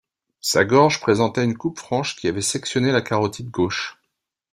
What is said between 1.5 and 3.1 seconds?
coupe franche qui avait sectionné la